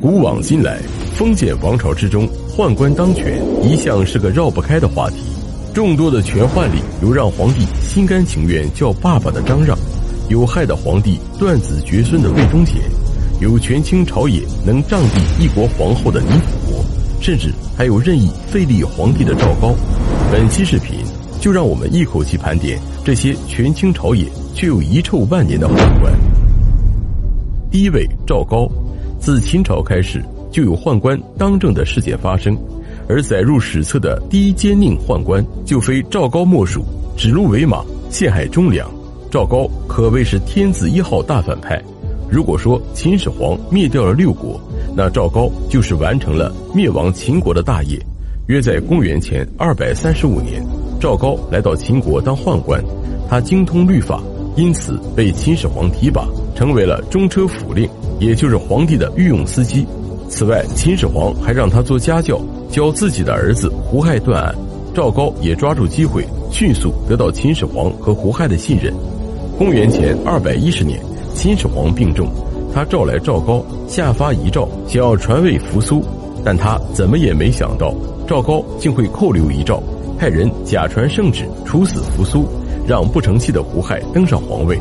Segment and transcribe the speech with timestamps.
[0.00, 0.78] 古往今来，
[1.14, 5.16] 封建王朝之中，宦官当权一向是个绕不开的话题。
[5.74, 9.76] 众多的权宦里，有让皇帝心甘情愿叫爸爸的张让，
[10.30, 12.76] 有害的皇帝断子绝孙的魏忠贤，
[13.42, 16.84] 有权倾朝野能仗地一国皇后的李辅国，
[17.20, 19.74] 甚至还有任意废立皇帝的赵高。
[20.32, 21.00] 本期视频
[21.42, 24.24] 就让我们一口气盘点这些权倾朝野
[24.54, 26.10] 却又遗臭万年的宦官。
[27.70, 28.66] 第一位赵高。
[29.20, 32.56] 自秦朝开始，就有宦官当政的事件发生，
[33.06, 36.82] 而载入史册的第一奸佞宦官，就非赵高莫属，
[37.18, 38.90] 指鹿为马，陷害忠良。
[39.30, 41.80] 赵高可谓是天子一号大反派。
[42.30, 44.58] 如果说秦始皇灭掉了六国，
[44.96, 47.98] 那赵高就是完成了灭亡秦国的大业。
[48.46, 50.64] 约在公元前二百三十五年，
[50.98, 52.82] 赵高来到秦国当宦官，
[53.28, 54.22] 他精通律法，
[54.56, 57.88] 因此被秦始皇提拔，成为了中车府令。
[58.20, 59.86] 也就是皇帝的御用司机。
[60.28, 62.38] 此外，秦始皇还让他做家教，
[62.70, 64.54] 教自己的儿子胡亥断案。
[64.94, 68.92] 赵高也抓住机会，迅速得到秦始皇和胡亥的信任。
[69.56, 71.00] 公元前二百一十年，
[71.34, 72.28] 秦始皇病重，
[72.74, 76.04] 他召来赵高，下发遗诏，想要传位扶苏。
[76.44, 77.94] 但他怎么也没想到，
[78.26, 79.82] 赵高竟会扣留遗诏，
[80.18, 82.46] 派人假传圣旨，处死扶苏，
[82.86, 84.78] 让不成器的胡亥登上皇位。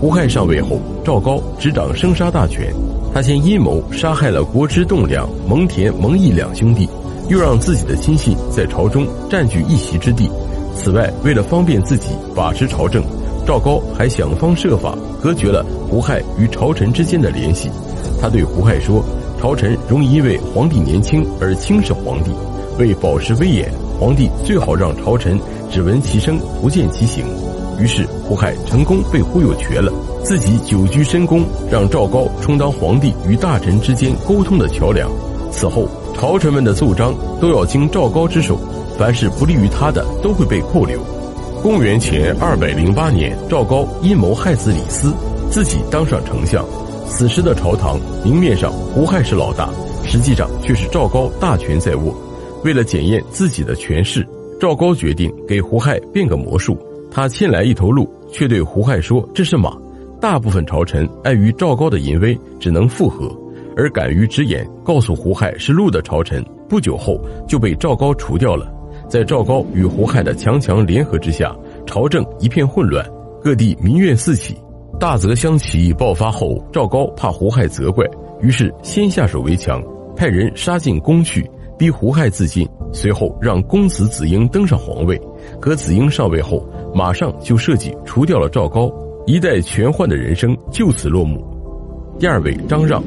[0.00, 2.72] 胡亥上位后，赵高执掌生杀大权。
[3.12, 6.88] 他先阴谋杀害了国之栋梁蒙恬、蒙毅两兄弟，
[7.28, 10.30] 又让自己的亲信在朝中占据一席之地。
[10.76, 13.02] 此外，为了方便自己把持朝政，
[13.44, 17.68] 赵高还想方设法隔绝了胡亥与朝臣之间的联系。
[18.20, 19.02] 他对胡亥说
[19.40, 22.30] ：“朝臣容易因为皇帝年轻而轻视皇帝，
[22.78, 25.36] 为保持威严，皇帝最好让朝臣
[25.72, 27.24] 只闻其声不见其形。”
[27.80, 29.92] 于是胡亥成功被忽悠瘸了，
[30.24, 35.10] 自己久居深宫，让赵高充当皇帝与大臣之间沟通的桥梁。
[35.50, 38.58] 此后，朝臣们的奏章都要经赵高之手，
[38.98, 41.00] 凡是不利于他的都会被扣留。
[41.62, 45.12] 公元前二百零八年，赵高阴谋害死李斯，
[45.50, 46.64] 自己当上丞相。
[47.06, 49.70] 此时的朝堂，明面上胡亥是老大，
[50.04, 52.14] 实际上却是赵高大权在握。
[52.64, 54.26] 为了检验自己的权势，
[54.60, 56.76] 赵高决定给胡亥变个魔术。
[57.18, 59.76] 他牵来一头鹿，却对胡亥说：“这是马。”
[60.22, 63.26] 大部分朝臣碍于赵高的淫威，只能附和；
[63.76, 68.72] 而敢于直言告诉胡亥是鹿的朝臣，不久后就被赵高除掉了。
[69.08, 71.52] 在赵高与胡亥的强强联合之下，
[71.84, 73.04] 朝政一片混乱，
[73.42, 74.56] 各地民怨四起。
[75.00, 78.06] 大泽乡起义爆发后，赵高怕胡亥责怪，
[78.40, 79.82] 于是先下手为强，
[80.14, 82.64] 派人杀进宫去，逼胡亥自尽。
[82.90, 85.20] 随后让公子子婴登上皇位，
[85.60, 86.64] 可子婴上位后。
[86.94, 88.90] 马上就设计除掉了赵高，
[89.26, 91.44] 一代权宦的人生就此落幕。
[92.18, 93.02] 第二位张让，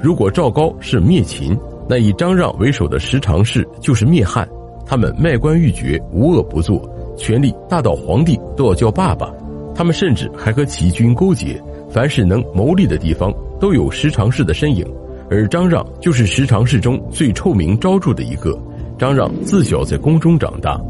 [0.00, 1.56] 如果赵高是灭秦，
[1.88, 4.48] 那以张让为首的十常侍就是灭汉。
[4.86, 9.30] 他们卖官鬻爵，无恶不作，权力大到皇帝都要叫爸爸。
[9.74, 14.86] 他们甚至还和起义军勾结，凡是能谋利的地方都有十常侍的身影。
[15.30, 18.56] 而张让就是十常侍中最臭名昭著的一个。
[18.98, 20.80] 张让自小在宫中长大。